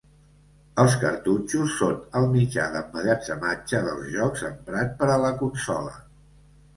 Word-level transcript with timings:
Els 0.83 0.93
cartutxos 1.01 1.75
són 1.81 1.99
el 2.19 2.25
mitjà 2.31 2.65
d'emmagatzematge 2.75 3.81
dels 3.89 4.07
jocs 4.15 4.47
emprat 4.49 4.97
per 5.03 5.11
a 5.17 5.19
la 5.25 5.31
consola. 5.43 5.93